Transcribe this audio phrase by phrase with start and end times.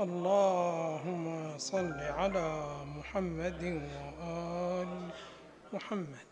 [0.00, 3.62] اللهم صل على محمد
[4.22, 5.10] وآل
[5.72, 6.26] محمد.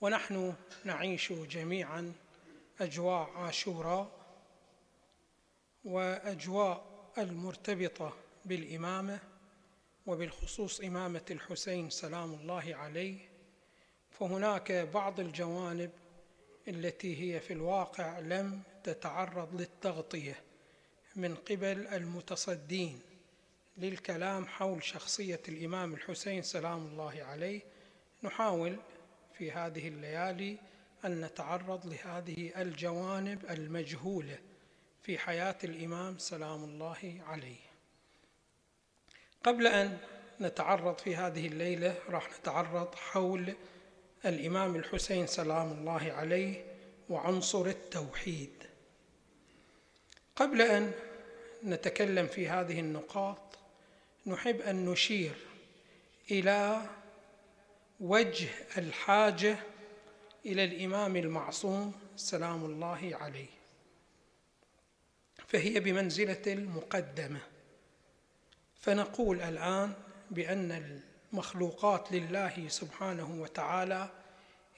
[0.00, 0.54] ونحن
[0.84, 2.12] نعيش جميعا
[2.80, 4.10] أجواء عاشوراء
[5.84, 6.84] وأجواء
[7.18, 8.12] المرتبطة
[8.44, 9.18] بالإمامة
[10.06, 13.18] وبالخصوص إمامة الحسين سلام الله عليه.
[14.10, 15.90] فهناك بعض الجوانب
[16.68, 20.51] التي هي في الواقع لم تتعرض للتغطية.
[21.16, 23.00] من قبل المتصدين
[23.76, 27.60] للكلام حول شخصية الإمام الحسين سلام الله عليه
[28.22, 28.76] نحاول
[29.38, 30.58] في هذه الليالي
[31.04, 34.38] أن نتعرض لهذه الجوانب المجهولة
[35.02, 37.60] في حياة الإمام سلام الله عليه.
[39.44, 39.98] قبل أن
[40.40, 43.54] نتعرض في هذه الليلة راح نتعرض حول
[44.24, 46.64] الإمام الحسين سلام الله عليه
[47.08, 48.61] وعنصر التوحيد.
[50.36, 50.92] قبل أن
[51.64, 53.58] نتكلم في هذه النقاط
[54.26, 55.34] نحب أن نشير
[56.30, 56.82] إلى
[58.00, 59.56] وجه الحاجة
[60.46, 63.62] إلى الإمام المعصوم سلام الله عليه
[65.48, 67.40] فهي بمنزلة المقدمة.
[68.80, 69.92] فنقول الآن
[70.30, 71.00] بأن
[71.32, 74.08] المخلوقات لله سبحانه وتعالى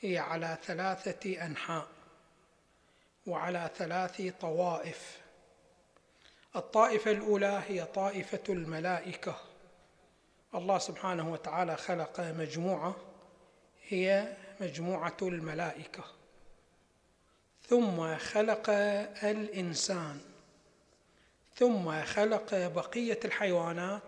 [0.00, 1.88] هي على ثلاثة أنحاء
[3.26, 5.23] وعلى ثلاث طوائف.
[6.56, 9.36] الطائفة الأولى هي طائفة الملائكة.
[10.54, 12.96] الله سبحانه وتعالى خلق مجموعة
[13.88, 16.04] هي مجموعة الملائكة.
[17.68, 18.70] ثم خلق
[19.22, 20.20] الإنسان.
[21.54, 24.02] ثم خلق بقية الحيوانات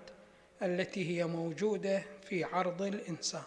[0.62, 3.42] التي هي موجودة في عرض الإنسان.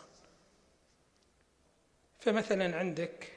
[2.20, 3.34] فمثلا عندك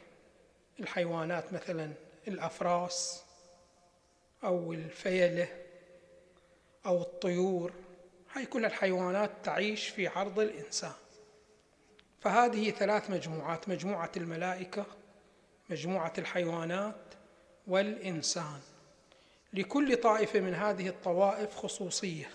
[0.80, 1.92] الحيوانات مثلا
[2.28, 3.24] الأفراس
[4.44, 5.48] أو الفيلة
[6.86, 7.72] أو الطيور
[8.32, 10.92] هاي كل الحيوانات تعيش في عرض الإنسان.
[12.20, 14.86] فهذه ثلاث مجموعات مجموعة الملائكة
[15.70, 17.14] مجموعة الحيوانات
[17.66, 18.60] والإنسان.
[19.52, 22.30] لكل طائفة من هذه الطوائف خصوصية.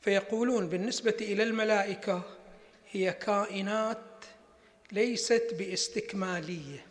[0.00, 2.22] فيقولون بالنسبة إلى الملائكة
[2.90, 4.24] هي كائنات
[4.92, 6.86] ليست باستكمالية.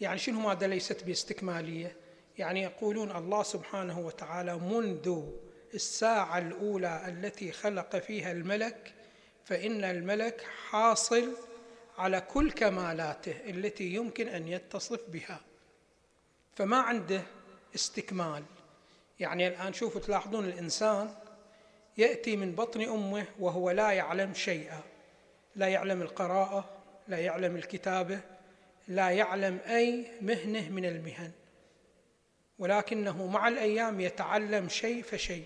[0.00, 1.96] يعني شنو ماذا ليست باستكمالية؟
[2.38, 5.22] يعني يقولون الله سبحانه وتعالى منذ
[5.74, 8.94] الساعة الأولى التي خلق فيها الملك
[9.44, 11.32] فإن الملك حاصل
[11.98, 15.40] على كل كمالاته التي يمكن أن يتصف بها.
[16.54, 17.22] فما عنده
[17.74, 18.42] استكمال.
[19.20, 21.14] يعني الآن شوفوا تلاحظون الإنسان
[21.98, 24.80] يأتي من بطن أمه وهو لا يعلم شيئا.
[25.56, 26.68] لا يعلم القراءة
[27.08, 28.20] لا يعلم الكتابة
[28.88, 31.32] لا يعلم أي مهنة من المهن.
[32.58, 35.44] ولكنه مع الأيام يتعلم شيء فشيء.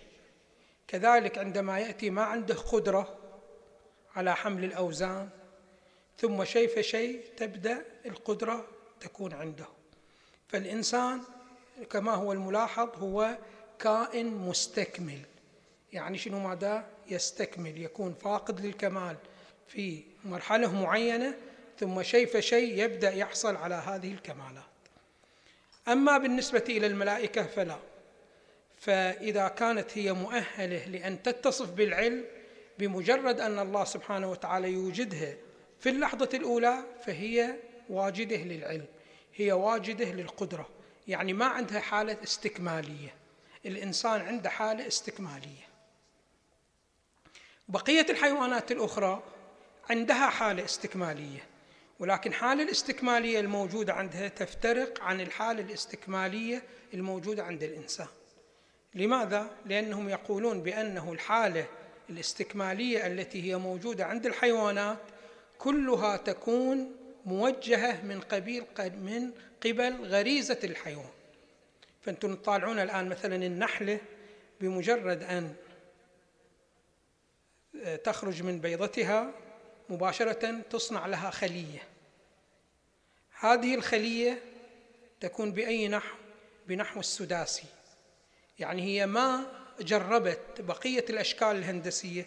[0.89, 3.19] كذلك عندما يأتي ما عنده قدرة
[4.17, 5.28] على حمل الأوزان
[6.19, 8.67] ثم شيء فشيء تبدأ القدرة
[9.00, 9.67] تكون عنده.
[10.49, 11.21] فالإنسان
[11.91, 13.39] كما هو الملاحظ هو
[13.79, 15.21] كائن مستكمل.
[15.93, 19.17] يعني شنو ماذا يستكمل؟ يكون فاقد للكمال
[19.69, 21.34] في مرحلة معينة
[21.79, 24.72] ثم شيء فشيء يبدأ يحصل على هذه الكمالات
[25.88, 27.78] أما بالنسبة إلى الملائكة فلا.
[28.78, 32.25] فإذا كانت هي مؤهلة لأن تتصف بالعلم
[32.78, 35.34] بمجرد أن الله سبحانه وتعالى يوجدها
[35.81, 37.56] في اللحظة الأولى فهي
[37.88, 38.87] واجدة للعلم
[39.37, 40.69] هي واجدة للقدرة.
[41.09, 43.14] يعني ما عندها حالة استكمالية.
[43.66, 45.69] الإنسان عنده حالة استكمالية.
[47.69, 49.22] بقية الحيوانات الأخرى
[49.91, 51.51] عندها حالة استكمالية.
[51.98, 56.62] ولكن حالة الاستكمالية الموجودة عندها تفترق عن الحالة الاستكمالية
[56.94, 58.06] الموجودة عند الإنسان
[58.94, 61.66] لماذا؟ لأنهم يقولون بأنه الحالة
[62.10, 64.98] الاستكمالية التي هي موجودة عند الحيوانات
[65.58, 69.31] كلها تكون موجهة من قبيل من
[69.64, 71.10] قبل غريزة الحيوان
[72.02, 74.00] فأنتم تطالعون الآن مثلا النحلة
[74.61, 75.55] بمجرد أن
[78.05, 79.31] تخرج من بيضتها
[79.93, 81.83] مباشرة تصنع لها خلية.
[83.41, 84.43] هذه الخلية
[85.21, 86.17] تكون بأي نحو؟
[86.69, 87.65] بنحو السداسي.
[88.59, 89.47] يعني هي ما
[89.81, 92.27] جربت بقية الأشكال الهندسية.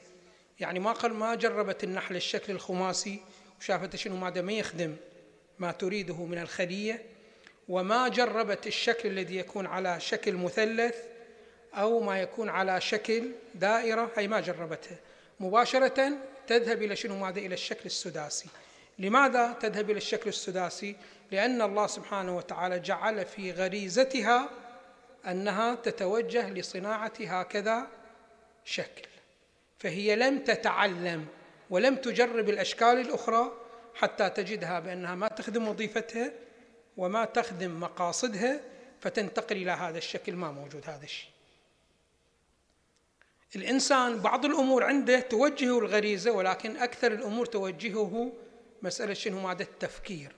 [0.59, 3.19] يعني ما قال ما جربت النحل الشكل الخماسي
[3.59, 4.95] وشافت شنو ماذا ما يخدم
[5.59, 7.05] ما تريده من الخلية.
[7.69, 10.95] وما جربت الشكل الذي يكون على شكل مثلث
[11.73, 14.11] أو ما يكون على شكل دائرة.
[14.17, 14.97] هي ما جربتها.
[15.39, 18.49] مباشرة تذهب إلى شنو ماذا؟ إلى الشكل السداسي.
[18.99, 20.95] لماذا تذهب إلى الشكل السداسي؟
[21.31, 24.49] لأن الله سبحانه وتعالى جعل في غريزتها
[25.27, 27.87] أنها تتوجه لصناعة هكذا
[28.65, 29.07] شكل.
[29.79, 31.25] فهي لم تتعلم
[31.69, 33.51] ولم تجرب الأشكال الأخرى
[33.95, 36.31] حتى تجدها بأنها ما تخدم وظيفتها
[36.97, 38.59] وما تخدم مقاصدها
[39.01, 41.34] فتنتقل إلى هذا الشكل ما موجود هذا الشيء.
[43.55, 48.31] الإنسان بعض الأمور عنده توجهه الغريزة ولكن أكثر الأمور توجهه
[48.81, 50.31] مسألة شنو؟ ماذا التفكير.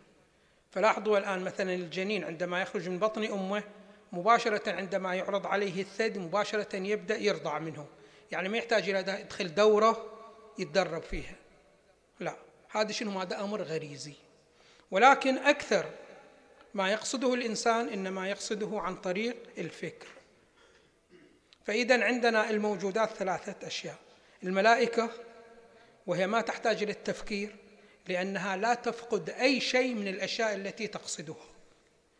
[0.71, 3.63] فلاحظوا الآن مثلا الجنين عندما يخرج من بطن أمه
[4.11, 7.87] مباشرة عندما يعرض عليه الثدي مباشرة يبدأ يرضع منه.
[8.31, 10.19] يعني ما يحتاج إلى يدخل دورة
[10.59, 11.35] يتدرب فيها.
[12.19, 12.35] لا
[12.69, 14.13] هذا شنو؟ هذا أمر غريزي.
[14.91, 15.85] ولكن أكثر
[16.73, 20.07] ما يقصده الإنسان إنما يقصده عن طريق الفكر.
[21.67, 23.95] فإذا عندنا الموجودات ثلاثة أشياء.
[24.43, 25.09] الملائكة
[26.07, 27.55] وهي ما تحتاج إلى التفكير
[28.07, 31.45] لأنها لا تفقد أي شيء من الأشياء التي تقصدها.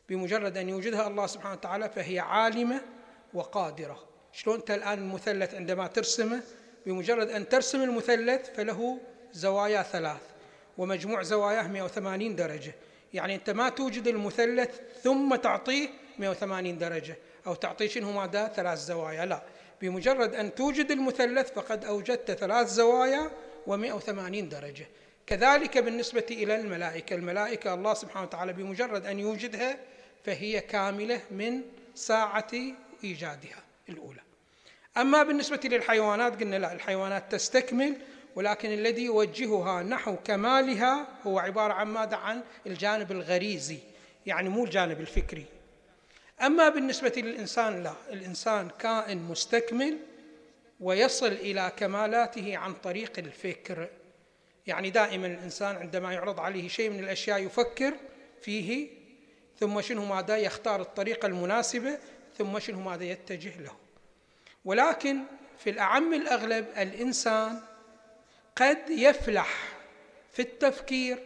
[0.09, 2.81] بمجرد أن يوجدها الله سبحانه وتعالى فهي عالمة
[3.33, 4.03] وقادرة.
[4.33, 6.41] شلون أنت الآن المثلث عندما ترسمه؟
[6.85, 8.99] بمجرد أن ترسم المثلث فله
[9.33, 10.21] زوايا ثلاث
[10.77, 12.75] ومجموع زواياه 180 درجة.
[13.13, 14.69] يعني أنت ما توجد المثلث
[15.03, 15.89] ثم تعطيه
[16.19, 17.17] 180 درجة.
[17.47, 19.25] أو تعطيه شنو ماذا ثلاث زوايا.
[19.25, 19.41] لا
[19.81, 23.31] بمجرد أن توجد المثلث فقد أوجدت ثلاث زوايا
[23.67, 24.87] و180 درجة.
[25.27, 27.13] كذلك بالنسبة إلى الملائكة.
[27.13, 29.77] الملائكة الله سبحانه وتعالى بمجرد أن يوجدها
[30.23, 31.61] فهي كاملة من
[31.95, 32.51] ساعة
[33.03, 34.21] إيجادها الأولى.
[34.97, 37.95] أما بالنسبة للحيوانات قلنا لا الحيوانات تستكمل
[38.35, 43.79] ولكن الذي يوجهها نحو كمالها هو عبارة عن ماذا؟ عن الجانب الغريزي
[44.25, 45.45] يعني مو الجانب الفكري.
[46.41, 47.93] أما بالنسبة للإنسان لا.
[48.09, 49.97] الإنسان كائن مستكمل
[50.79, 53.89] ويصل إلى كمالاته عن طريق الفكر.
[54.67, 57.93] يعني دائما الإنسان عندما يعرض عليه شيء من الأشياء يفكر
[58.41, 58.87] فيه
[59.59, 61.97] ثم شنو ماذا يختار الطريقة المناسبة
[62.37, 63.75] ثم شنو ماذا يتجه له.
[64.65, 65.19] ولكن
[65.57, 67.61] في الأعم الأغلب الإنسان
[68.55, 69.77] قد يفلح
[70.33, 71.17] في التفكير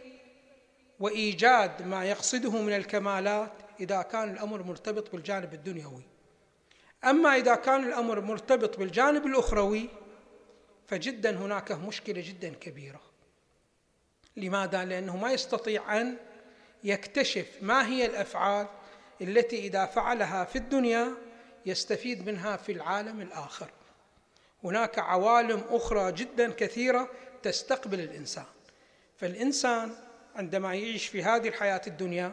[1.00, 3.52] وإيجاد ما يقصده من الكمالات
[3.82, 6.02] إذا كان الأمر مرتبط بالجانب الدنيوي.
[7.04, 9.88] أما إذا كان الأمر مرتبط بالجانب الأخروي
[10.86, 13.00] فجدا هناك مشكلة جدا كبيرة.
[14.36, 16.16] لماذا؟ لأنه ما يستطيع أن
[16.84, 18.66] يكتشف ما هي الأفعال
[19.20, 21.14] التي إذا فعلها في الدنيا
[21.66, 23.70] يستفيد منها في العالم الآخر.
[24.64, 27.10] هناك عوالم أخرى جدا كثيرة
[27.42, 28.44] تستقبل الإنسان.
[29.16, 29.94] فالإنسان
[30.34, 32.32] عندما يعيش في هذه الحياة الدنيا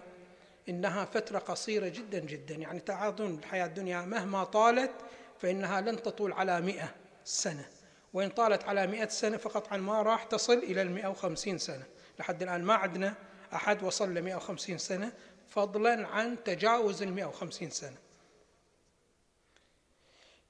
[0.70, 2.56] إنها فترة قصيرة جدا جدا.
[2.56, 4.92] يعني تعاطون الحياة الدنيا مهما طالت
[5.40, 6.96] فإنها لن تطول على مئة
[7.26, 7.66] سنة.
[8.14, 11.84] وإن طالت على مئة سنة فقط عن ما راح تصل إلى المئة وخمسين سنة.
[12.20, 13.14] لحد الآن ما عندنا
[13.54, 15.12] أحد وصل لمئة وخمسين سنة
[15.50, 17.98] فضلا عن تجاوز المئة وخمسين سنة.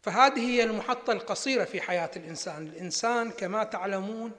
[0.01, 2.67] فهذه هي المحطة القصيرة في حياة الإنسان.
[2.67, 4.31] الإنسان كما تعلمون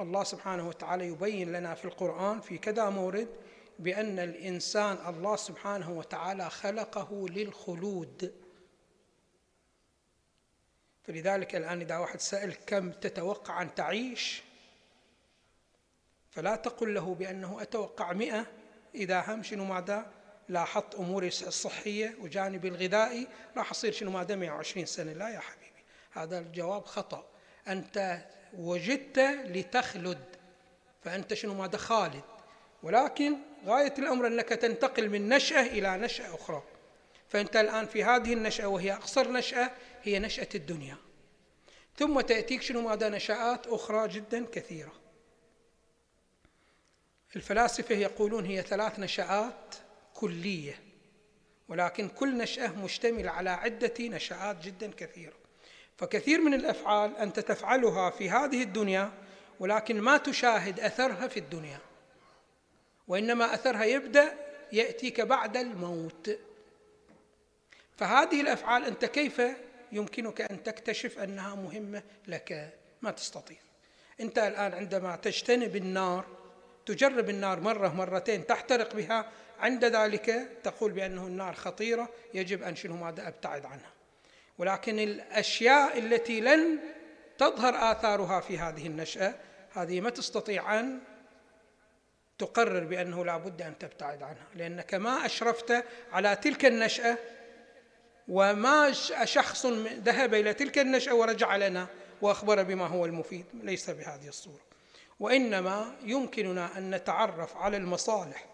[0.00, 3.28] الله سبحانه وتعالى يبين لنا في القرآن في كذا مورد
[3.80, 8.34] بأن الإنسان الله سبحانه وتعالى خلقه للخلود.
[11.02, 14.42] فلذلك الآن إذا واحد سأل كم تتوقع أن تعيش
[16.30, 18.46] فلا تقل له بأنه أتوقع مئة
[18.94, 20.12] إذا هم شنو ماذا؟
[20.48, 25.12] لاحظت أموري الصحية وجانبي الغذائي راح أصير شنو ماذا؟ 120 سنة.
[25.12, 27.26] لا يا حبيبي هذا الجواب خطأ.
[27.68, 28.26] أنت
[28.58, 30.24] وجدت لتخلد
[31.02, 32.24] فأنت شنو ماذا؟ خالد.
[32.82, 33.36] ولكن
[33.66, 36.62] غاية الأمر أنك تنتقل من نشأة إلى نشأة أخرى.
[37.28, 39.70] فأنت الآن في هذه النشأة وهي أقصر نشأة
[40.02, 40.96] هي نشأة الدنيا.
[41.96, 44.92] ثم تأتيك شنو؟ ماذا؟ نشآت أخرى جدا كثيرة.
[47.36, 49.74] الفلاسفة يقولون هي ثلاث نشآت
[50.14, 50.80] كلية
[51.68, 55.34] ولكن كل نشأة مشتملة على عدة نشآت جدا كثيرة.
[55.96, 59.12] فكثير من الأفعال أنت تفعلها في هذه الدنيا
[59.60, 61.78] ولكن ما تشاهد أثرها في الدنيا.
[63.10, 64.34] وإنما أثرها يبدأ
[64.72, 66.38] يأتيك بعد الموت.
[67.96, 69.42] فهذه الأفعال أنت كيف
[69.92, 73.56] يمكنك أن تكتشف أنها مهمة لك؟ ما تستطيع.
[74.20, 76.26] أنت الآن عندما تجتنب النار
[76.86, 82.96] تجرب النار مرة مرتين تحترق بها عند ذلك تقول بأنه النار خطيرة يجب أن شنو
[82.96, 83.92] ماذا أبتعد عنها.
[84.58, 86.78] ولكن الأشياء التي لن
[87.38, 89.34] تظهر آثارها في هذه النشأة
[89.72, 91.00] هذه ما تستطيع أن
[92.40, 97.18] تقرر بأنه لا بد أن تبتعد عنها لأنك ما أشرفت على تلك النشأة
[98.28, 98.92] وما
[99.24, 99.66] شخص
[100.04, 101.86] ذهب إلى تلك النشأة ورجع لنا
[102.22, 104.60] وأخبر بما هو المفيد ليس بهذه الصورة.
[105.20, 108.46] وإنما يمكننا أن نتعرف على المصالح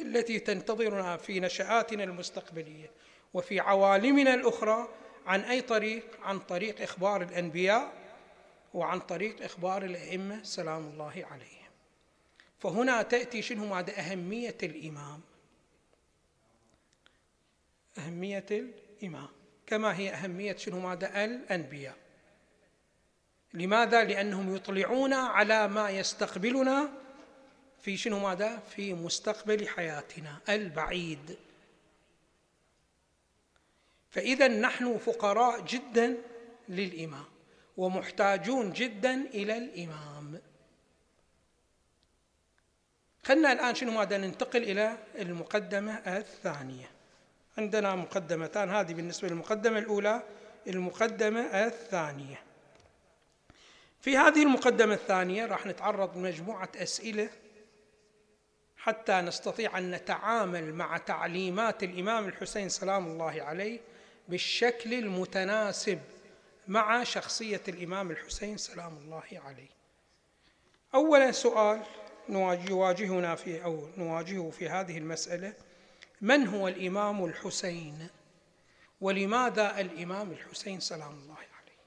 [0.00, 2.90] التي تنتظرنا في نشآتنا المستقبلية
[3.34, 4.88] وفي عوالمنا الأخرى
[5.26, 7.92] عن أي طريق؟ عن طريق إخبار الأنبياء
[8.74, 10.42] وعن طريق إخبار الأئمة.
[10.42, 11.57] سلام الله عليهم.
[12.58, 15.20] فهنا تأتي شنو ماذا أهمية الإمام.
[17.98, 19.28] أهمية الإمام.
[19.66, 21.96] كما هي أهمية شنو ماذا الأنبياء.
[23.54, 26.92] لماذا؟ لأنهم يطلعون على ما يستقبلنا
[27.82, 31.36] في شنو ماذا في مستقبل حياتنا البعيد.
[34.10, 36.16] فإذا نحن فقراء جدا
[36.68, 37.24] للإمام
[37.76, 40.17] ومحتاجون جدا إلى الإمام.
[43.28, 46.90] خلنا الآن شنو ماذا ننتقل إلى المقدمة الثانية.
[47.58, 50.22] عندنا مقدمتان هذه بالنسبة للمقدمة الأولى
[50.66, 52.42] المقدمة الثانية.
[54.00, 57.30] في هذه المقدمة الثانية راح نتعرض لمجموعة أسئلة
[58.76, 63.80] حتى نستطيع أن نتعامل مع تعليمات الإمام الحسين سلام الله عليه
[64.28, 66.00] بالشكل المتناسب
[66.68, 69.70] مع شخصية الإمام الحسين سلام الله عليه.
[70.94, 71.82] اولا سؤال
[72.68, 75.52] يواجهنا في أو نواجهه في هذه المسألة.
[76.20, 78.08] من هو الإمام الحسين؟
[79.00, 81.78] ولماذا الإمام الحسين؟ سلام الله عليه.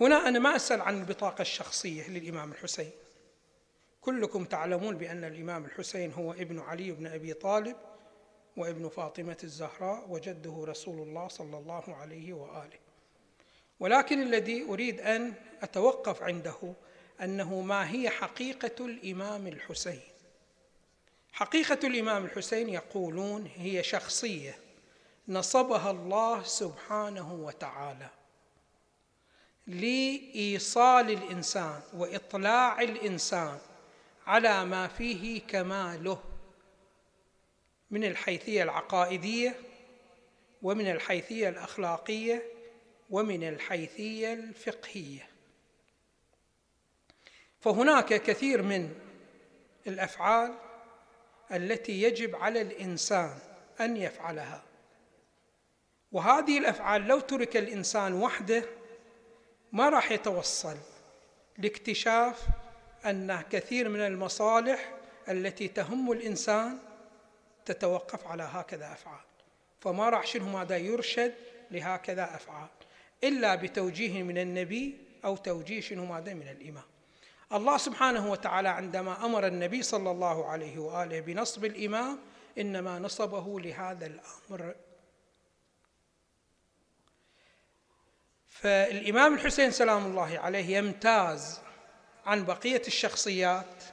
[0.00, 2.90] هنا أنا ما أسأل عن البطاقه الشخصية للإمام الحسين.
[4.00, 7.76] كلكم تعلمون بأن الإمام الحسين هو ابن علي بن أبي طالب
[8.56, 12.78] وابن فاطمة الزهراء وجده رسول الله صلى الله عليه وآله.
[13.80, 16.74] ولكن الذي أريد أن أتوقف عنده
[17.22, 20.00] أنه ما هي حقيقة الإمام الحسين.
[21.32, 24.58] حقيقة الإمام الحسين يقولون هي شخصية
[25.28, 28.10] نصبها الله سبحانه وتعالى
[29.66, 33.58] لإيصال الإنسان وإطلاع الإنسان
[34.26, 36.22] على ما فيه كماله
[37.90, 39.54] من الحيثية العقائدية
[40.62, 42.42] ومن الحيثية الأخلاقية
[43.10, 45.28] ومن الحيثية الفقهية.
[47.66, 48.94] فهناك كثير من
[49.86, 50.54] الأفعال
[51.52, 53.38] التي يجب على الإنسان
[53.80, 54.62] أن يفعلها.
[56.12, 58.64] وهذه الأفعال لو ترك الإنسان وحده
[59.72, 60.76] ما راح يتوصل
[61.58, 62.46] لاكتشاف
[63.06, 64.94] أن كثير من المصالح
[65.28, 66.78] التي تهم الإنسان
[67.64, 69.24] تتوقف على هكذا أفعال.
[69.80, 71.34] فما راح شنو ماذا يرشد
[71.70, 72.68] لهكذا أفعال.
[73.24, 76.95] إلا بتوجيه من النبي أو توجيه شنو ماذا من الإمام.
[77.52, 82.18] الله سبحانه وتعالى عندما أمر النبي صلى الله عليه وآله بنصب الإمام
[82.58, 84.74] إنما نصبه لهذا الأمر.
[88.48, 91.60] فالإمام الحسين سلام الله عليه يمتاز
[92.26, 93.84] عن بقية الشخصيات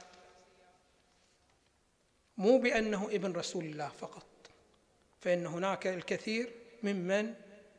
[2.36, 4.26] مو بأنه ابن رسول الله فقط
[5.20, 7.34] فإن هناك الكثير ممن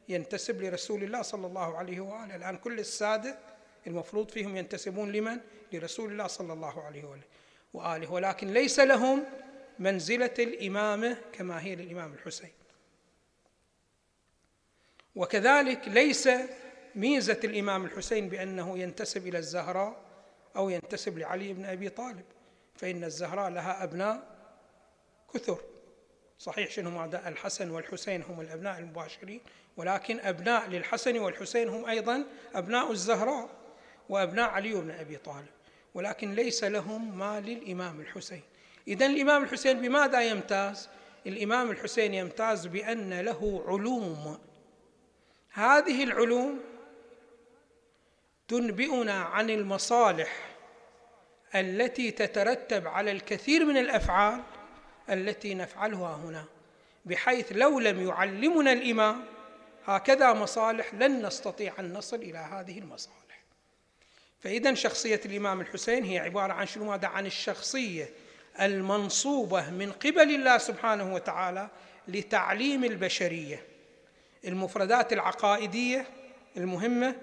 [0.10, 2.36] ينتسب لرسول الله صلى الله عليه وآله.
[2.36, 3.55] الآن كل السادة
[3.88, 5.40] المفروض فيهم ينتسبون لمن؟
[5.74, 7.24] لرسول الله صلى الله عليه
[7.74, 9.24] وآله ولكن ليس لهم
[9.80, 12.52] منزلة الإمامة كما هي للإمام الحسين.
[15.16, 16.30] وكذلك ليس
[16.96, 20.02] ميزة الإمام الحسين بأنه ينتسب إلى الزهراء
[20.56, 22.26] أو ينتسب لعلي بن أبي طالب.
[22.76, 24.36] فإن الزهراء لها أبناء
[25.34, 25.62] كثر.
[26.40, 29.42] صحيح شنو مع الحسن والحسين هم الأبناء المباشرين
[29.78, 32.26] ولكن أبناء للحسن والحسين هم أيضا
[32.56, 33.65] أبناء الزهراء.
[34.10, 35.48] وأبناء علي بن أبي طالب
[35.94, 38.42] ولكن ليس لهم ما للإمام الحسين.
[38.88, 40.90] إذا الإمام الحسين بماذا يمتاز؟
[41.28, 44.38] الإمام الحسين يمتاز بأن له علوم.
[45.54, 46.60] هذه العلوم
[48.48, 50.56] تنبئنا عن المصالح
[51.56, 54.42] التي تترتب على الكثير من الأفعال
[55.10, 56.46] التي نفعلها هنا
[57.06, 59.24] بحيث لو لم يعلمنا الإمام
[59.86, 63.25] هكذا مصالح لن نستطيع ان نصل إلى هذه المصالح.
[64.46, 68.10] فإذا شخصية الإمام الحسين هي عبارة عن شنو؟ ماذا؟ عن الشخصية
[68.62, 71.70] المنصوبة من قبل الله سبحانه وتعالى
[72.08, 73.64] لتعليم البشرية.
[74.48, 76.08] المفردات العقائدية
[76.58, 77.16] المهمة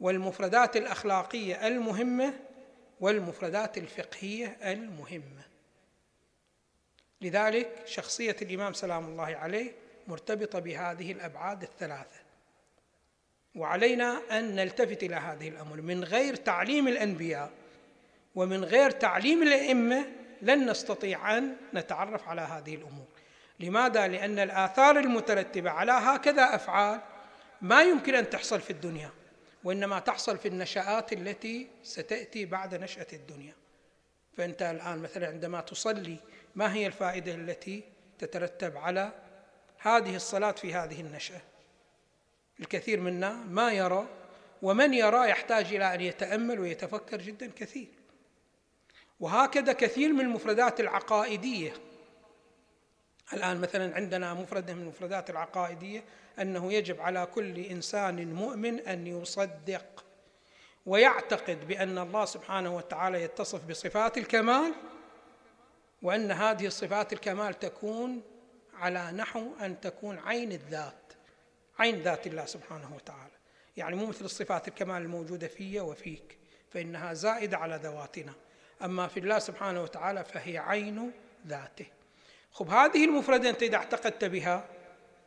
[0.00, 2.34] والمفردات الأخلاقية المهمة
[3.00, 5.42] والمفردات الفقهية المهمة.
[7.20, 9.72] لذلك شخصية الإمام سلام الله عليه
[10.06, 12.17] مرتبطة بهذه الأبعاد الثلاثة.
[13.54, 17.50] وعلينا أن نلتفت إلى هذه الامر من غير تعليم الأنبياء
[18.34, 20.06] ومن غير تعليم الأئمة
[20.42, 23.06] لن نستطيع أن نتعرف على هذه الأمور.
[23.60, 27.00] لماذا؟ لأن الآثار المترتبة على هكذا أفعال
[27.60, 29.10] ما يمكن أن تحصل في الدنيا
[29.64, 33.54] وإنما تحصل في النشآت التي ستأتي بعد نشأة الدنيا.
[34.36, 36.16] فأنت الآن مثلا عندما تصلي
[36.56, 37.82] ما هي الفائدة التي
[38.18, 39.12] تترتب على
[39.78, 41.40] هذه الصلاة في هذه النشأة؟
[42.60, 44.06] الكثير منا ما يرى
[44.62, 47.88] ومن يرى يحتاج إلى أن يتأمل ويتفكر جدا كثير.
[49.20, 51.72] وهكذا كثير من المفردات العقائدية.
[53.32, 56.04] الآن مثلا عندنا مفردة من المفردات العقائدية
[56.40, 60.04] أنه يجب على كل إنسان مؤمن أن يصدق
[60.86, 64.74] ويعتقد بأن الله سبحانه وتعالى يتصف بصفات الكمال
[66.02, 68.22] وأن هذه صفات الكمال تكون
[68.74, 70.97] على نحو أن تكون عين الذات.
[71.78, 73.32] عين ذات الله سبحانه وتعالى.
[73.76, 76.38] يعني مو مثل الصفات الكمال الموجودة في وفيك
[76.70, 78.32] فإنها زائدة على ذواتنا.
[78.82, 81.12] أما في الله سبحانه وتعالى فهي عين
[81.46, 81.86] ذاته.
[82.52, 84.68] خب هذه المفردة أنت إذا اعتقدت بها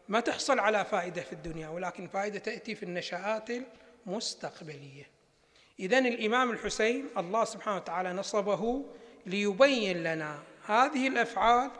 [0.10, 3.50] ما تحصل على فائدة في الدنيا ولكن فائدة تأتي في النشآت
[4.08, 5.22] المستقبلية.
[5.79, 8.86] إذا الإمام الحسين الله سبحانه وتعالى نصبه
[9.25, 11.72] ليبين لنا هذه الأفعال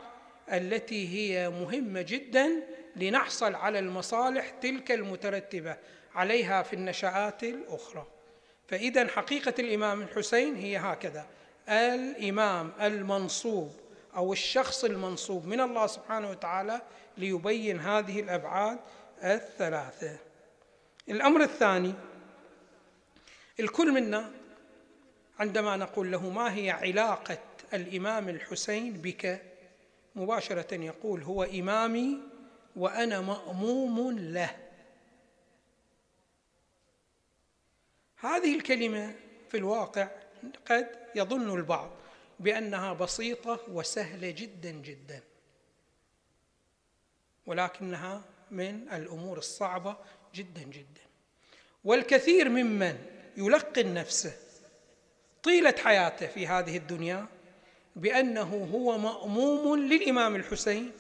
[0.52, 2.64] التي هي مهمة جدا
[2.96, 5.78] لنحصل على المصالح تلك المترتبة
[6.16, 8.08] عليها في النشآت الأخرى.
[8.68, 11.26] فإذا حقيقة الإمام الحسين هي هكذا.
[11.70, 13.72] الإمام المنصوب
[14.16, 16.82] أو الشخص المنصوب من الله سبحانه وتعالى
[17.18, 18.80] ليبين هذه الأبعاد
[19.24, 20.18] الثلاثة.
[21.10, 21.94] الأمر الثاني
[23.60, 24.32] الكل منا
[25.40, 27.38] عندما نقول له ما هي علاقة
[27.74, 29.42] الإمام الحسين بك
[30.16, 32.18] مباشرة يقول هو إمامي
[32.76, 34.58] وأنا مأموم له.
[38.18, 39.16] هذه الكلمة
[39.50, 40.08] في الواقع
[40.66, 41.92] قد يظن البعض
[42.40, 45.22] بأنها بسيطة وسهلة جدا جدا
[47.46, 49.98] ولكنها من الأمور الصعبة
[50.36, 51.02] جدا جدا.
[51.84, 53.06] والكثير ممن
[53.38, 54.34] يلقن نفسه
[55.44, 57.28] طيلة حياته في هذه الدنيا
[57.96, 60.92] بأنه هو مأموم للإمام الحسين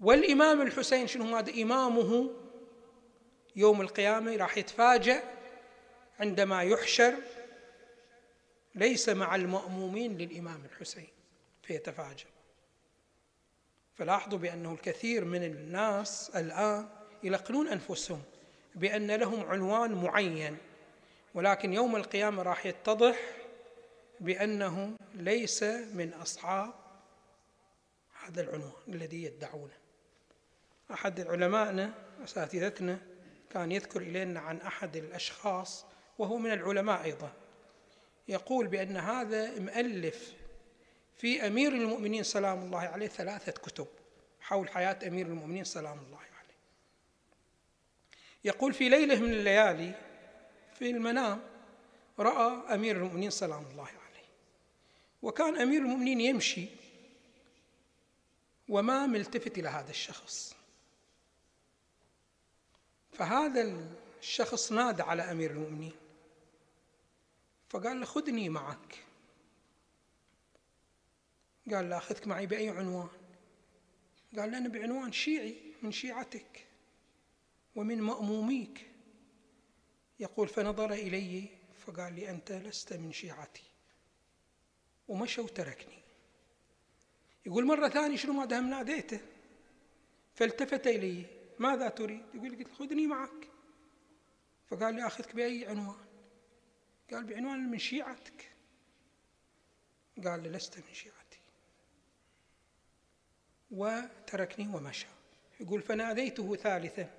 [0.00, 2.30] والإمام الحسين شنو هذا؟ إمامه
[3.56, 5.22] يوم القيامة راح يتفاجأ
[6.20, 7.14] عندما يحشر
[8.74, 11.08] ليس مع المأمومين للإمام الحسين
[11.62, 12.26] فيتفاجأ.
[13.94, 16.88] فلاحظوا بأنه الكثير من الناس الآن
[17.22, 18.22] يلقنون أنفسهم
[18.74, 20.58] بأن لهم عنوان معين
[21.34, 23.18] ولكن يوم القيامة راح يتضح
[24.20, 26.74] بأنه ليس من أصحاب
[28.24, 29.85] هذا العنوان الذي يدعونه.
[30.92, 31.94] أحد علمائنا
[32.24, 32.98] أساتذتنا
[33.50, 35.84] كان يذكر إلينا عن أحد الأشخاص
[36.18, 37.32] وهو من العلماء أيضا
[38.28, 40.34] يقول بأن هذا مؤلف
[41.16, 43.86] في أمير المؤمنين سلام الله عليه ثلاثة كتب
[44.40, 46.54] حول حياة أمير المؤمنين سلام الله عليه.
[48.44, 49.94] يقول في ليلة من الليالي
[50.78, 51.42] في المنام
[52.18, 54.26] رأى أمير المؤمنين سلام الله عليه.
[55.22, 56.66] وكان أمير المؤمنين يمشي
[58.68, 60.55] وما ملتفت إلى هذا الشخص.
[63.18, 65.92] فهذا الشخص نادى على أمير المؤمنين
[67.68, 69.04] فقال له خذني معك.
[71.70, 73.08] قال له أخذك معي بأي عنوان؟
[74.38, 76.66] قال له أنا بعنوان شيعي من شيعتك
[77.76, 78.86] ومن مأموميك.
[80.20, 81.48] يقول فنظر إلي
[81.86, 83.62] فقال لي أنت لست من شيعتي
[85.08, 85.98] ومشى وتركني
[87.46, 89.20] يقول مرة ثانية شنو ما دام ناديته؟
[90.34, 93.50] فالتفت إلي ماذا تريد؟ يقول قلت خذني معك.
[94.68, 96.06] فقال لي أخذك بأي عنوان؟
[97.10, 98.52] قال بعنوان من شيعتك.
[100.24, 101.40] قال لي لست من شيعتي.
[103.70, 105.06] وتركني ومشى
[105.60, 107.10] يقول فناديته ثالثا.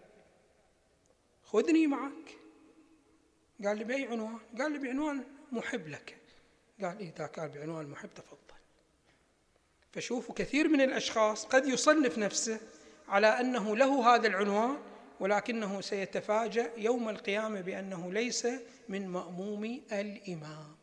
[1.43, 2.37] خذني معك.
[3.63, 6.17] قال لي بأي عنوان؟ قال لي بعنوان محب لك.
[6.81, 8.57] قال إذا كان بعنوان المحب تفضل.
[9.91, 12.59] فشوفوا كثير من الأشخاص قد يصنف نفسه
[13.07, 14.77] على أنه له هذا العنوان
[15.19, 18.47] ولكنه سيتفاجأ يوم القيامة بأنه ليس
[18.89, 20.75] من مأموم الإمام.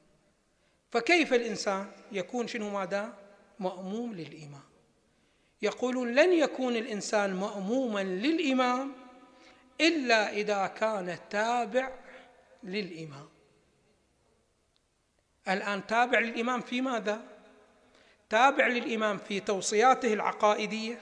[0.91, 3.15] فكيف الإنسان يكون شنو ماذا؟
[3.59, 4.63] مأموم للإمام؟
[5.63, 8.93] يقولون لن يكون الإنسان مأموما للإمام
[9.81, 11.91] إلا إذا كان تابع
[12.63, 13.29] للإمام.
[15.49, 17.21] الآن تابع للإمام في ماذا؟
[18.31, 21.01] تابع للإمام في توصياته العقائدية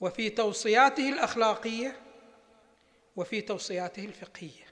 [0.00, 2.00] وفي توصياته الأخلاقية
[3.16, 4.66] وفي توصياته الفقهية.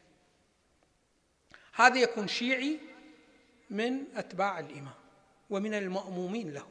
[1.75, 2.79] هذا يكون شيعي
[3.71, 4.95] من أتباع الإمام
[5.51, 6.67] ومن المأمومين له.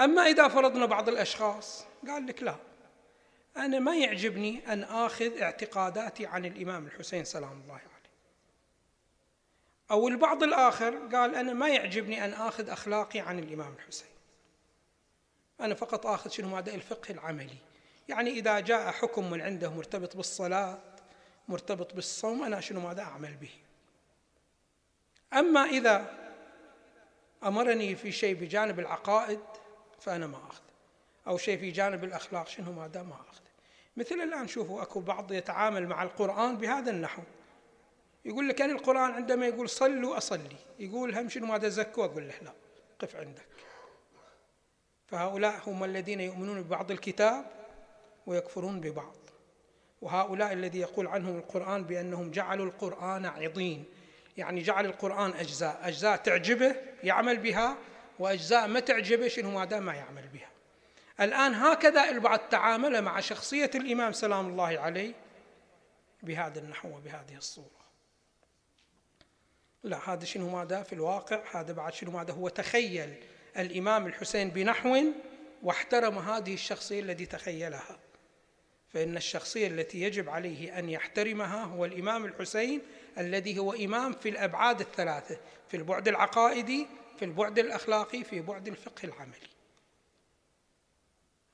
[0.00, 2.56] أما إذا فرضنا بعض الأشخاص قال لك لا
[3.56, 7.94] أنا ما يعجبني أن آخذ اعتقاداتي عن الإمام الحسين سلام الله عليه.
[9.90, 14.13] أو البعض الآخر قال أنا ما يعجبني أن آخذ أخلاقي عن الإمام الحسين.
[15.60, 17.56] أنا فقط آخذ شنو هذا؟ الفقه العملي.
[18.08, 20.78] يعني إذا جاء حكم من عنده مرتبط بالصلاة
[21.48, 23.50] مرتبط بالصوم أنا شنو ماذا أعمل به؟
[25.32, 26.14] أما إذا
[27.44, 29.40] أمرني في شيء بجانب العقائد
[30.00, 30.62] فأنا ما أخذ.
[31.26, 33.40] أو شيء في جانب الأخلاق شنو ماذا؟ ما أخذ.
[33.96, 37.22] مثل الآن شوفوا أكو بعض يتعامل مع القرآن بهذا النحو.
[38.24, 40.56] يقول لك أنا القرآن عندما يقول صلوا أصلي.
[40.78, 42.04] يقول هم شنو ماذا؟ زكوا.
[42.04, 42.52] أقول له لا
[42.98, 43.53] قف عندك.
[45.14, 47.44] فهؤلاء هم الذين يؤمنون ببعض الكتاب
[48.26, 49.16] ويكفرون ببعض.
[50.02, 53.84] وهؤلاء الذي يقول عنهم القرآن بأنهم جعلوا القرآن عضين.
[54.36, 57.76] يعني جعل القرآن أجزاء أجزاء تعجبه يعمل بها
[58.18, 60.50] وأجزاء ما تعجبه شنو؟ ماذا ما يعمل بها.
[61.20, 65.12] الآن هكذا البعض تعامل مع شخصية الإمام سلام الله عليه
[66.22, 67.84] بهذا النحو وبهذه الصورة.
[69.82, 73.14] لا هذا شنو ماذا في الواقع؟ هذا بعد شنو ماذا؟ هو تخيل.
[73.58, 74.98] الإمام الحسين بنحو
[75.62, 77.98] واحترم هذه الشخصية التي تخيلها.
[78.94, 82.82] فإن الشخصية التي يجب عليه أن يحترمها هو الإمام الحسين
[83.18, 86.86] الذي هو إمام في الأبعاد الثلاثة في البعد العقائدي
[87.18, 89.48] في البعد الأخلاقي في بعد الفقه العملي.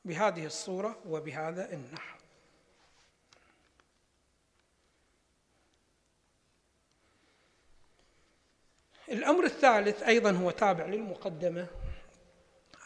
[0.05, 2.19] بهذه الصورة وبهذا النحو.
[9.09, 11.67] الأمر الثالث أيضا هو تابع للمقدمة.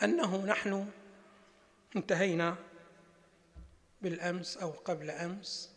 [0.04, 0.90] أنه نحن
[1.96, 2.56] انتهينا
[4.02, 5.70] بالأمس أو قبل أمس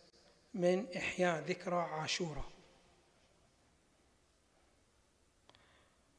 [0.53, 2.49] من إحياء ذكرى عاشوراء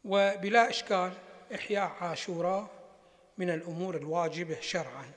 [0.05, 1.13] وبلا إشكال
[1.55, 2.71] إحياء عاشوراء
[3.39, 5.13] من الأمور الواجبة شرعا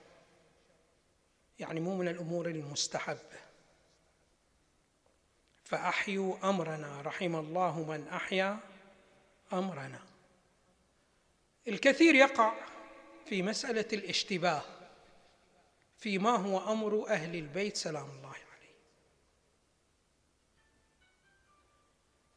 [1.60, 3.40] يعني مو من الأمور المستحبة.
[5.64, 8.60] فأحيوا أمرنا رحم الله من أحيا
[9.54, 10.00] أمرنا.
[11.68, 12.54] الكثير يقع
[13.32, 14.62] في مسألة الاشتباه
[15.98, 18.76] فيما هو أمر أهل البيت سلام الله عليه.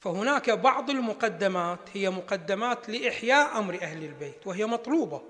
[0.00, 5.22] فهناك بعض المقدمات هي مقدمات لإحياء أمر أهل البيت وهي مطلوبة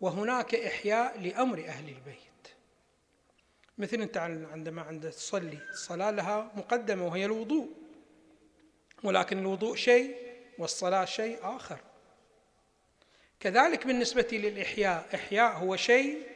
[0.00, 2.48] وهناك إحياء لأمر أهل البيت.
[3.78, 4.16] مثل أنت
[4.52, 7.68] عندما عند تصلي الصلاة لها مقدمة وهي الوضوء
[9.04, 10.16] ولكن الوضوء شيء
[10.58, 11.89] والصلاة شيء آخر.
[13.40, 15.08] كذلك بالنسبة للإحياء.
[15.14, 16.26] إحياء هو شيء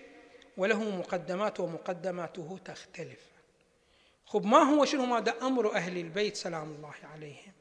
[0.57, 3.21] وله مقدمات ومقدماته تختلف.
[4.27, 7.53] خب ما هو شنو ماذا أمر أهل البيت؟ سلام الله عليهم.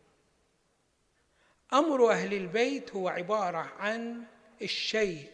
[1.74, 4.24] أمر أهل البيت هو عبارة عن
[4.62, 5.28] الشيء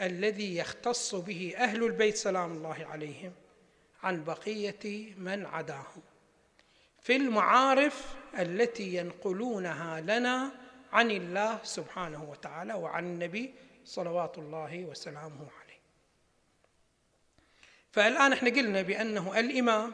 [0.00, 3.32] الذي يختص به أهل البيت سلام الله عليهم
[4.02, 6.02] عن بقية من عداهم.
[7.02, 15.78] في المعارف التي ينقلونها لنا عن الله سبحانه وتعالى وعن النبي صلوات الله وسلامه عليه.
[17.92, 19.92] فالآن إحنا قلنا بأنه الإمام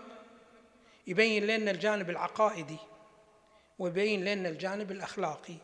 [1.06, 2.78] يبين لنا الجانب العقائدي
[3.78, 5.56] ويبين لنا الجانب الأخلاقي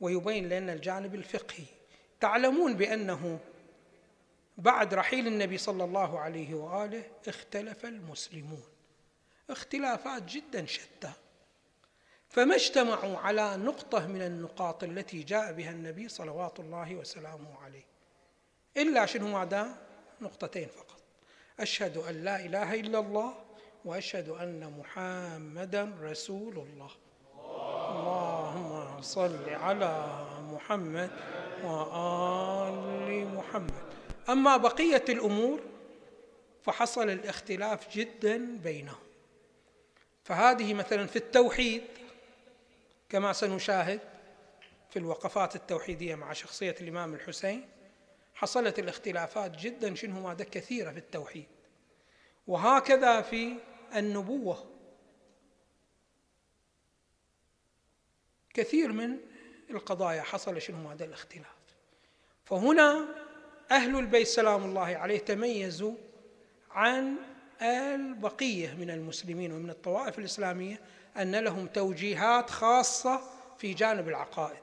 [0.00, 1.64] ويبين لنا الجانب الفقهي.
[2.20, 3.40] تعلمون بأنه
[4.58, 8.64] بعد رحيل النبي صلى الله عليه وآله اختلف المسلمون.
[9.50, 11.12] اختلافات جدا شتى.
[12.30, 17.84] فما اجتمعوا على نقطة من النقاط التي جاء بها النبي صلوات الله وسلامه عليه.
[18.76, 19.78] إلا شنو ماذا
[20.20, 21.00] نقطتين فقط.
[21.60, 23.34] أشهد أن لا إله إلا الله
[23.84, 26.90] وأشهد أن محمدا رسول الله.
[27.90, 31.10] اللهم صل على محمد
[31.64, 33.84] وآل محمد.
[34.28, 35.60] أما بقية الأمور
[36.62, 39.02] فحصل الاختلاف جدا بينهم.
[40.24, 41.82] فهذه مثلا في التوحيد
[43.10, 44.00] كما سنشاهد
[44.90, 47.68] في الوقفات التوحيدية مع شخصية الإمام الحسين
[48.34, 51.46] حصلت الاختلافات جدا شنو ماذا كثيرة في التوحيد.
[52.46, 53.56] وهكذا في
[53.96, 54.70] النبوة.
[58.54, 59.16] كثير من
[59.70, 61.46] القضايا حصل شنو ماذا الاختلاف.
[62.44, 63.08] فهنا
[63.70, 65.94] أهل البيت سلام الله عليه تميزوا
[66.70, 67.16] عن
[67.62, 70.80] البقية من المسلمين ومن الطوائف الإسلامية
[71.16, 73.20] أن لهم توجيهات خاصة
[73.58, 74.62] في جانب العقائد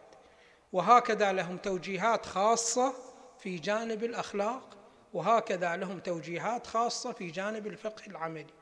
[0.73, 2.93] وهكذا لهم توجيهات خاصة
[3.39, 4.77] في جانب الأخلاق
[5.13, 8.53] وهكذا لهم توجيهات خاصة في جانب الفقه العملي.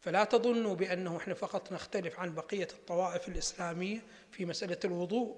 [0.00, 5.36] فلا تظنوا بأنه إحنا فقط نختلف عن بقية الطوائف الإسلامية في مسألة الوضوء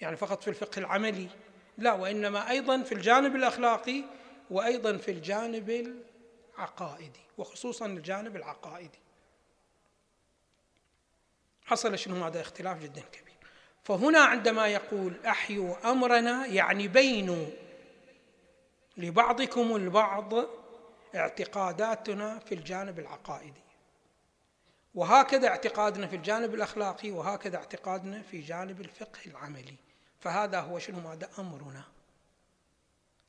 [0.00, 1.28] يعني فقط في الفقه العملي.
[1.78, 4.04] لا وإنما أيضا في الجانب الأخلاقي
[4.50, 5.94] وأيضا في الجانب
[6.56, 8.98] العقائدي وخصوصا الجانب العقائدي.
[11.68, 13.36] حصل شنو؟ هذا اختلاف جدا كبير.
[13.84, 17.46] فهنا عندما يقول أحيوا أمرنا يعني بينوا
[18.96, 20.34] لبعضكم البعض
[21.14, 23.62] اعتقاداتنا في الجانب العقائدي.
[24.94, 29.74] وهكذا اعتقادنا في الجانب الأخلاقي وهكذا اعتقادنا في جانب الفقه العملي.
[30.20, 31.84] فهذا هو شنو؟ ماذا أمرنا.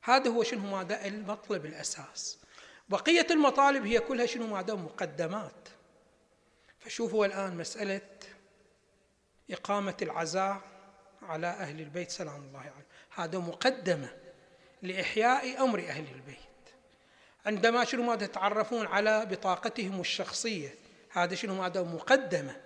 [0.02, 2.38] هذا هو شنو؟ ماذا المطلب الأساس.
[2.88, 5.68] بقية المطالب هي كلها شنو؟ ماذا مقدمات.
[6.78, 8.00] فشوفوا الآن مسألة
[9.50, 10.60] إقامة العزاء
[11.22, 14.08] على أهل البيت سلام الله عليه هذا مقدمة
[14.82, 16.36] لإحياء أمر أهل البيت.
[17.46, 20.74] عندما شنو ماذا تتعرفون على بطاقتهم الشخصية
[21.10, 22.56] هذا شنو هذا مقدمة.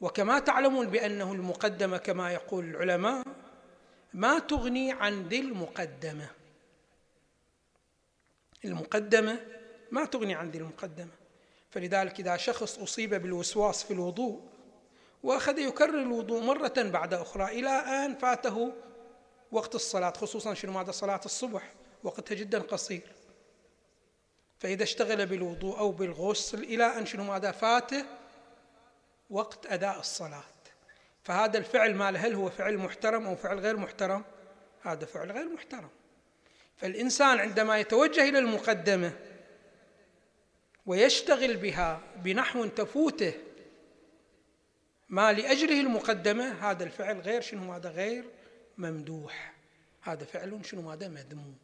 [0.00, 3.24] وكما تعلمون بأنه المقدمة كما يقول العلماء
[4.14, 6.30] ما تغني عن ذي المقدمة.
[8.64, 9.40] المقدمة
[9.90, 11.12] ما تغني عن ذي المقدمة.
[11.70, 14.55] فلذلك إذا شخص أصيب بالوسواس في الوضوء
[15.26, 17.44] وأخذ يكرر الوضوء مرة بعد أخرى.
[17.44, 18.72] إلى أن فاته
[19.52, 23.02] وقت الصلاة خصوصا شنو؟ ماذا صلاة الصبح وقتها جدا قصير.
[24.58, 28.04] فإذا اشتغل بالوضوء أو بالغسل إلى أن شنو؟ ماذا فاته
[29.30, 30.44] وقت أداء الصلاة.
[31.22, 34.24] فهذا الفعل مال هل هو فعل محترم أو فعل غير محترم؟
[34.82, 35.90] هذا فعل غير محترم.
[36.76, 39.12] فالإنسان عندما يتوجه إلى المقدمة
[40.86, 43.34] ويشتغل بها بنحو تفوته
[45.08, 46.70] ما لأجله المقدمة.
[46.70, 48.24] هذا الفعل غير شنو؟ هذا غير
[48.78, 49.52] ممدوح.
[50.02, 51.54] هذا فعل شنو؟ هذا مذموم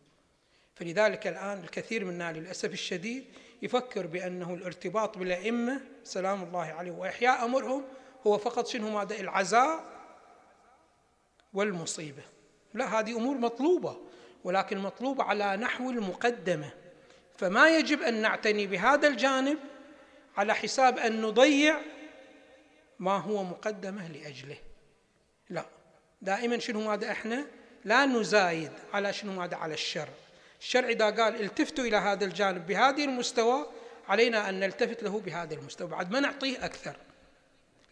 [0.75, 3.25] فلذلك الآن الكثير منا للأسف الشديد
[3.63, 7.85] يفكر بأنه الارتباط بالأئمة سلام الله عليه وإحياء أمرهم
[8.27, 9.85] هو فقط شنو؟ ماذا العزاء
[11.55, 12.23] والمصيبة.
[12.75, 13.97] لا هذه أمور مطلوبة
[14.45, 16.71] ولكن مطلوبة على نحو المقدمة.
[17.37, 19.59] فما يجب أن نعتني بهذا الجانب
[20.37, 21.81] على حساب أن نضيع
[23.03, 24.57] ما هو مقدمة لأجله.
[25.51, 25.67] لا.
[26.23, 27.47] دائما شنو ماذا إحنا؟
[27.85, 30.09] لا نزايد على شنو ماذا على الشر.
[30.61, 33.67] الشرع إذا قال التفتوا إلى هذا الجانب بهذه المستوى
[34.09, 35.89] علينا أن نلتفت له بهذا المستوى.
[35.89, 36.97] بعد ما نعطيه أكثر.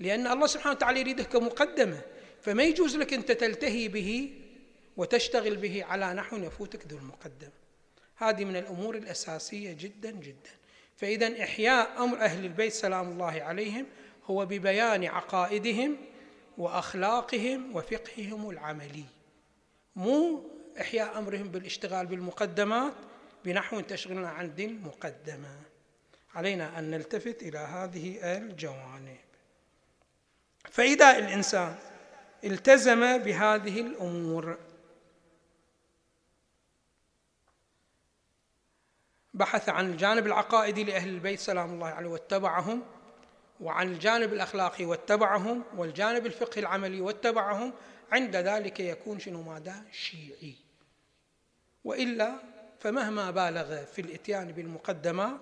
[0.00, 2.00] لأن الله سبحانه وتعالى يريده كمقدمة.
[2.42, 4.34] فما يجوز لك أنت تلتهي به
[4.96, 7.52] وتشتغل به على نحو يفوتك ذو المقدمة.
[8.16, 10.50] هذه من الأمور الأساسية جدا جدا.
[10.96, 13.86] فإذا إحياء أمر أهل البيت سلام الله عليهم.
[14.24, 15.96] هو ببيان عقائدهم
[16.58, 19.04] وأخلاقهم وفقههم العملي.
[19.96, 22.92] مو إحياء أمرهم بالاشتغال بالمقدمات
[23.44, 25.60] بنحو تشغلنا عن دين المقدمة
[26.34, 29.16] علينا أن نلتفت إلى هذه الجوانب.
[30.70, 31.76] فإذا الإنسان
[32.44, 34.58] التزم بهذه الأمور
[39.34, 42.82] بحث عن الجانب العقائدي لأهل البيت سلام الله عليه واتبعهم
[43.60, 47.72] وعن الجانب الأخلاقي واتبعهم والجانب الفقهي العملي واتبعهم
[48.12, 50.54] عند ذلك يكون شنو ماذا؟ شيعي.
[51.84, 52.34] وإلا
[52.78, 55.40] فمهما بالغ في الإتيان بالمقدمات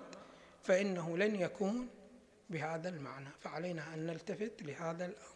[0.63, 1.89] فإنه لن يكون
[2.49, 3.29] بهذا المعنى.
[3.39, 5.29] فعلينا أن نلتفت لهذا الأمر.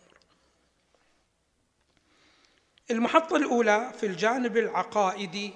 [2.92, 5.54] المحطة الأولى في الجانب العقائدي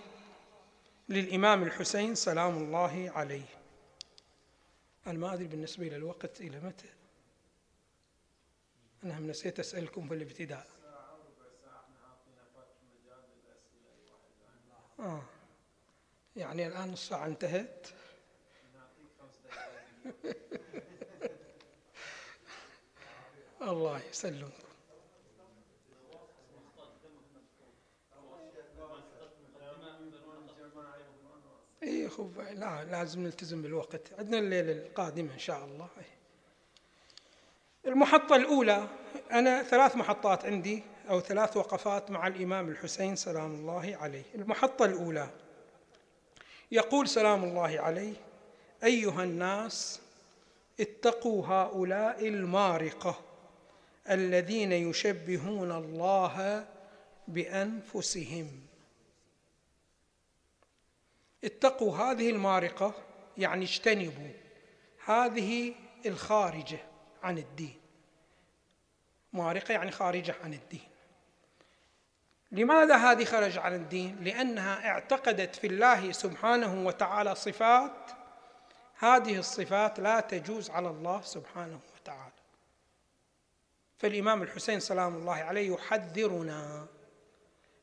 [1.09, 3.45] للإمام الحسين سلام الله عليه.
[5.07, 6.96] أنا ما ادري بالنسبة إلى الوقت إلى متى؟
[9.03, 10.67] هم نسيت أسألكم في الابتداء.
[14.99, 15.23] آه.
[16.35, 17.87] يعني الآن الساعة انتهت.
[23.61, 24.51] الله يسلمكم.
[31.83, 34.13] اي خب لا لازم نلتزم بالوقت.
[34.13, 35.89] عندنا الليلة القادمة إن شاء الله.
[37.87, 38.87] المحطة الأولى
[39.31, 44.23] أنا ثلاث محطات عندي أو ثلاث وقفات مع الإمام الحسين سلام الله عليه.
[44.35, 45.29] المحطة الأولى
[46.71, 48.13] يقول سلام الله عليه
[48.83, 50.01] أيها الناس
[50.79, 53.19] اتقوا هؤلاء المارقة
[54.09, 56.65] الذين يشبهون الله
[57.27, 58.47] بأنفسهم.
[61.43, 62.93] اتقوا هذه المارقة
[63.37, 64.31] يعني اجتنبوا
[65.05, 65.73] هذه
[66.05, 66.86] الخارجة.
[67.23, 67.79] عن الدين.
[69.33, 70.89] مارقة يعني خارجة عن الدين.
[72.51, 78.11] لماذا هذه خرج عن الدين؟ لأنها اعتقدت في الله سبحانه وتعالى صفات.
[78.99, 82.31] هذه الصفات لا تجوز على الله سبحانه وتعالى.
[83.97, 86.87] فالإمام الحسين سلام الله عليه يحذرنا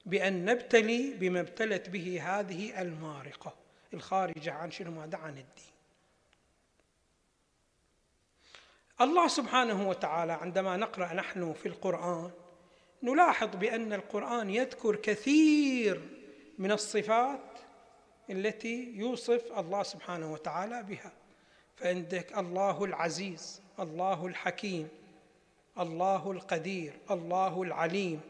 [0.06, 3.54] بأن نبتلي بما ابتلت به هذه المارقة
[3.94, 5.73] الخارجة عن شنو؟ ماذا عن الدين.
[9.00, 12.30] الله سبحانه وتعالى عندما نقرأ نحن في القرآن
[13.02, 16.02] نلاحظ بأن القرآن يذكر كثير
[16.58, 17.40] من الصفات
[18.30, 21.12] التي يوصف الله سبحانه وتعالى بها.
[21.76, 24.88] فعندك الله العزيز الله الحكيم
[25.78, 28.20] الله القدير الله العليم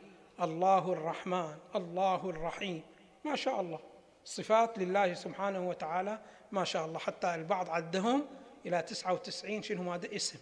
[0.42, 2.82] الله الرحمن الله الرحيم.
[3.24, 3.80] ما شاء الله.
[4.24, 6.18] صفات لله سبحانه وتعالى
[6.52, 6.98] ما شاء الله.
[6.98, 8.26] حتى البعض عدهم
[8.66, 10.38] إلى تسعة وتسعين شنو هذا؟ اسم.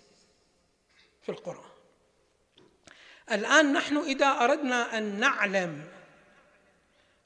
[1.22, 1.72] في القرآن.
[3.32, 5.84] الآن نحن إذا أردنا أن نعلم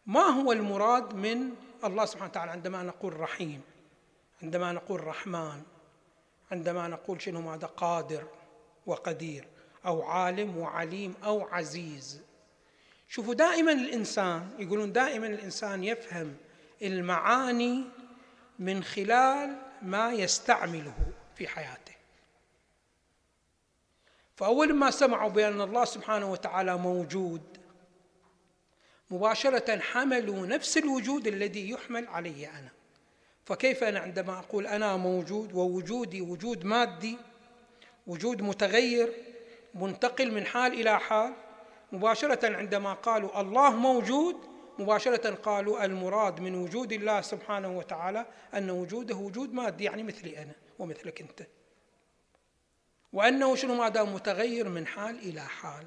[0.07, 1.55] ما هو المراد من
[1.85, 3.63] الله سبحانه وتعالى عندما نقول رحيم
[4.43, 5.63] عندما نقول رحمن
[6.51, 8.29] عندما نقول شنو هذا قادر
[8.87, 9.49] وقدير
[9.87, 12.23] أو عالم وعليم أو عزيز.
[13.09, 16.37] شوفوا دائما الإنسان يقولون دائما الإنسان يفهم
[16.83, 17.85] المعاني
[18.59, 20.95] من خلال ما يستعمله
[21.37, 21.96] في حياته.
[24.37, 27.43] فأول ما سمعوا بأن الله سبحانه وتعالى موجود
[29.11, 32.71] مباشرة حملوا نفس الوجود الذي يحمل علي أنا.
[33.45, 37.19] فكيف أنا؟ عندما أقول أنا موجود ووجودي وجود مادي
[38.07, 39.13] وجود متغير
[39.75, 41.33] منتقل من حال إلى حال
[41.93, 44.37] مباشرة عندما قالوا الله موجود
[44.79, 50.55] مباشرة قالوا المراد من وجود الله سبحانه وتعالى أن وجوده وجود مادي يعني مثلي أنا
[50.79, 51.47] ومثلك أنت.
[53.13, 55.87] وأنه شنو ما دام متغير من حال إلى حال.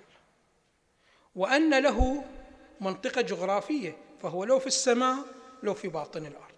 [1.36, 2.25] وأن له
[2.82, 5.25] منطقة جغرافية فهو لو في السماء
[5.63, 6.49] لو في باطن الأرض.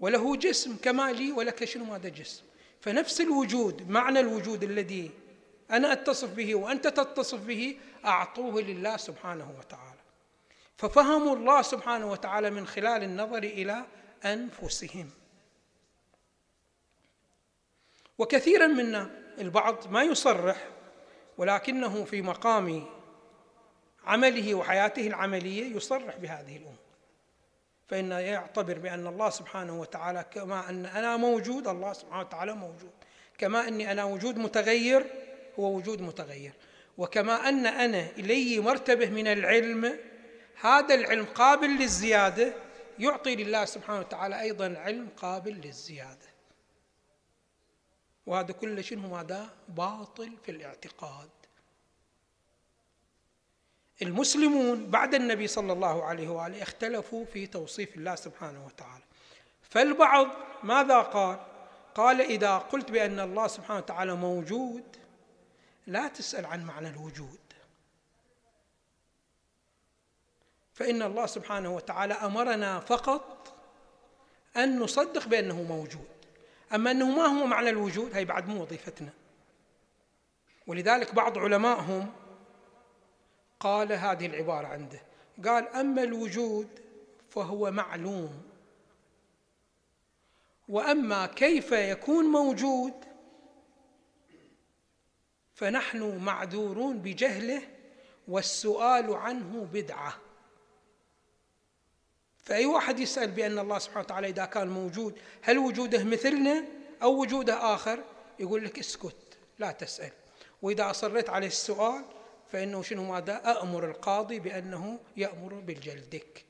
[0.00, 2.42] وله جسم كما لي ولك شنو هذا جسم؟
[2.80, 5.10] فنفس الوجود معنى الوجود الذي
[5.70, 10.00] أنا أتصف به وأنت تتصف به أعطوه لله سبحانه وتعالى.
[10.76, 13.84] ففهموا الله سبحانه وتعالى من خلال النظر إلى
[14.24, 15.10] أنفسهم.
[18.18, 20.68] وكثيرا منا البعض ما يصرح
[21.38, 22.86] ولكنه في مقام
[24.04, 26.84] عمله وحياته العملية يصرح بهذه الأمور.
[27.88, 32.90] فإنه يعتبر بأن الله سبحانه وتعالى كما أن أنا موجود الله سبحانه وتعالى موجود.
[33.38, 35.06] كما أني أنا وجود متغير
[35.58, 36.52] هو وجود متغير.
[36.98, 39.98] وكما أن أنا إلي مرتبة من العلم
[40.60, 42.54] هذا العلم قابل للزيادة
[42.98, 46.33] يعطي لله سبحانه وتعالى أيضا علم قابل للزيادة.
[48.26, 51.30] وهذا كله شنو هذا باطل في الاعتقاد.
[54.02, 59.04] المسلمون بعد النبي صلى الله عليه وآله اختلفوا في توصيف الله سبحانه وتعالى.
[59.62, 60.26] فالبعض
[60.62, 61.40] ماذا قال؟
[61.94, 64.96] قال إذا قلت بأن الله سبحانه وتعالى موجود
[65.86, 67.38] لا تسأل عن معنى الوجود.
[70.74, 73.54] فإن الله سبحانه وتعالى أمرنا فقط
[74.56, 76.13] أن نصدق بأنه موجود.
[76.74, 79.12] أما أنه ما هو معنى الوجود هي بعد مو وظيفتنا.
[80.66, 82.12] ولذلك بعض علمائهم
[83.60, 85.00] قال هذه العبارة عنده.
[85.44, 86.68] قال أما الوجود
[87.30, 88.42] فهو معلوم.
[90.68, 92.92] وأما كيف يكون موجود
[95.54, 97.62] فنحن معذورون بجهله
[98.28, 100.23] والسؤال عنه بدعة.
[102.44, 106.64] فأي واحد يسأل بأن الله سبحانه وتعالى إذا كان موجود هل وجوده مثلنا
[107.02, 108.04] أو وجوده آخر؟
[108.38, 110.10] يقول لك اسكت لا تسأل.
[110.62, 112.04] وإذا أصريت على السؤال
[112.52, 116.44] فإنه شنو ماذا؟ أأمر القاضي بأنه يأمر بالجلدك.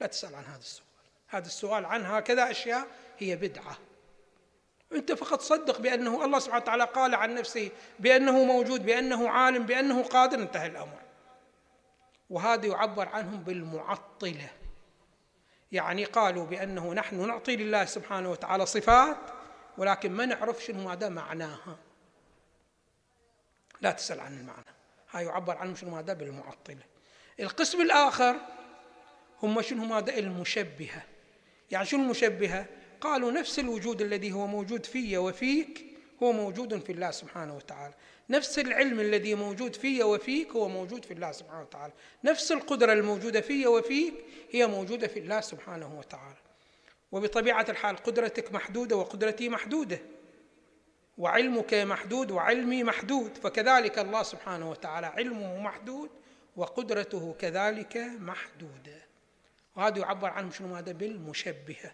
[0.00, 0.86] لا تسأل عن هذا السؤال.
[1.28, 2.86] هذا السؤال عن هكذا أشياء
[3.18, 3.78] هي بدعة.
[4.92, 10.02] أنت فقط صدق بأنه الله سبحانه وتعالى قال عن نفسه بأنه موجود بأنه عالم بأنه
[10.02, 10.98] قادر انتهى الأمر.
[12.30, 14.50] وهذا يعبر عنهم بالمعطلة.
[15.72, 19.16] يعني قالوا بأنه نحن نعطي لله سبحانه وتعالى صفات
[19.78, 21.78] ولكن ما نعرف شنو هذا معناها.
[23.80, 24.64] لا تسأل عن المعنى.
[25.10, 26.82] هاي يعبر عنهم شنو هذا بالمعطلة
[27.40, 28.36] القسم الآخر
[29.42, 31.02] هم شنو هذا؟ المشبهة.
[31.70, 32.66] يعني شنو المشبهة؟
[33.00, 35.84] قالوا نفس الوجود الذي هو موجود في وفيك
[36.22, 37.94] هو موجود في الله سبحانه وتعالى.
[38.32, 41.92] نفس العلم الذي موجود في وفيك هو موجود في الله سبحانه وتعالى.
[42.24, 44.14] نفس القدرة الموجودة في وفيك
[44.50, 46.36] هي موجودة في الله سبحانه وتعالى.
[47.12, 50.00] وبطبيعة الحال قدرتك محدودة وقدرتي محدودة.
[51.18, 56.10] وعلمك محدود وعلمي محدود فكذلك الله سبحانه وتعالى علمه محدود
[56.56, 59.02] وقدرته كذلك محدودة.
[59.76, 61.92] وهذا يعبر عنه شنو هذا؟ بالمشبهة.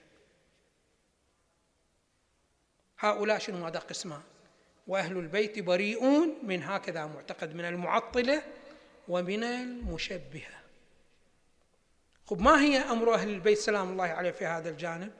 [2.98, 4.22] هؤلاء شنو هذا قسمان؟
[4.88, 8.42] وأهل البيت بريئون من هكذا معتقد من المعطلة
[9.08, 10.58] ومن المشبهة.
[12.26, 15.12] خب ما هي أمر أهل البيت؟ سلام الله عليه في هذا الجانب.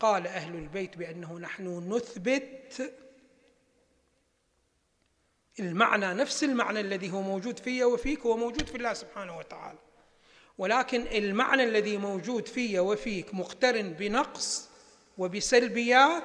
[0.00, 2.92] قال أهل البيت بأنه نحن نثبت
[5.60, 9.78] المعنى نفس المعنى الذي هو موجود في وفيك هو موجود في الله سبحانه وتعالى.
[10.58, 14.70] ولكن المعنى الذي موجود في وفيك مقترن بنقص
[15.18, 16.24] وبسلبيات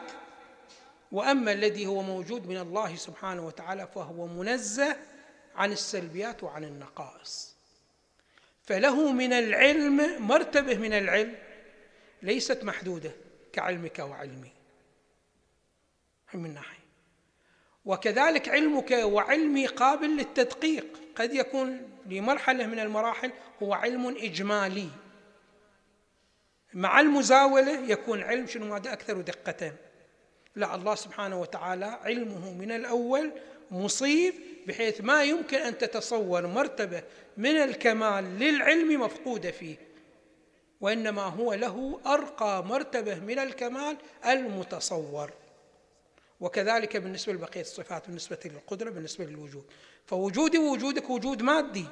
[1.12, 4.98] وأما الذي هو موجود من الله سبحانه وتعالى فهو منزه
[5.56, 7.56] عن السلبيات وعن النقائص.
[8.64, 11.36] فله من العلم مرتبة من العلم
[12.22, 13.12] ليست محدودة
[13.54, 14.52] كعلمك وعلمي.
[16.34, 16.88] من ناحية.
[17.86, 20.86] وكذلك علمك وعلمي قابل للتدقيق.
[21.16, 23.32] قد يكون لمرحلة من المراحل
[23.64, 24.90] هو علم إجمالي.
[26.74, 29.74] مع المزاولة يكون علم شنو؟ هذا أكثر دقة.
[30.58, 33.32] لا الله سبحانه وتعالى علمه من الأول
[33.72, 34.34] مصيب
[34.68, 37.04] بحيث ما يمكن أن تتصور مرتبة
[37.38, 39.78] من الكمال للعلم مفقوده فيه.
[40.82, 45.32] وإنما هو له أرقى مرتبة من الكمال المتصور.
[46.40, 49.66] وكذلك بالنسبة لبقية الصفات بالنسبة للقدرة بالنسبة للوجود.
[50.06, 51.86] فوجودي ووجودك وجود مادي.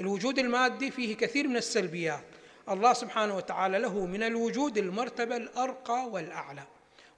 [0.00, 2.24] الوجود المادي فيه كثير من السلبيات.
[2.68, 6.62] الله سبحانه وتعالى له من الوجود المرتبة الأرقى والأعلى.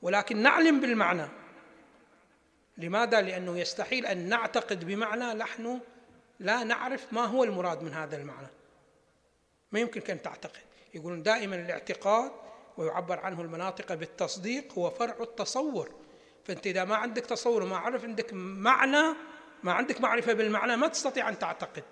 [0.05, 1.28] ولكن نعلم بالمعنى.
[2.78, 5.80] لماذا؟ لأنه يستحيل أن نعتقد بمعنى نحن
[6.40, 8.46] لا نعرف ما هو المراد من هذا المعنى.
[9.72, 10.61] ما يمكن أن تعتقد.
[10.94, 12.32] يقولون دائما الاعتقاد
[12.76, 15.90] ويعبر عنه المناطق بالتصديق هو فرع التصور.
[16.44, 19.16] فأنت إذا ما عندك تصور وما عرف عندك معنى
[19.62, 21.84] ما عندك معرفة بالمعنى ما تستطيع أن تعتقد.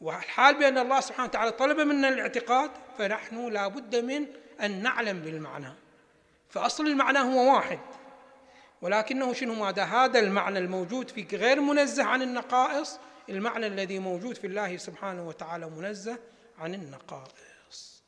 [0.00, 4.26] والحال بأن الله سبحانه وتعالى طلب منا الاعتقاد فنحن لا بد من
[4.60, 5.83] أن نعلم بالمعنى.
[6.48, 7.78] فأصل المعنى هو واحد.
[8.82, 14.46] ولكنه شنو ماذا؟ هذا المعنى الموجود فيك غير منزه عن النقائص المعنى الذي موجود في
[14.46, 16.18] الله سبحانه وتعالى منزه
[16.58, 18.02] عن النقائص.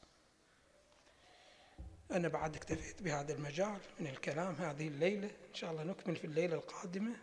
[2.12, 5.26] أنا بعد اكتفيت بهذا المجال من الكلام هذه الليلة.
[5.26, 7.16] إن شاء الله نكمل في الليلة القادمة.